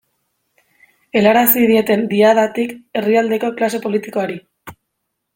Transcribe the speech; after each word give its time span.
Helarazi 1.19 1.65
dieten 1.71 2.05
Diadatik 2.13 2.73
herrialdeko 3.01 3.51
klase 3.59 3.83
politikoari. 3.85 4.39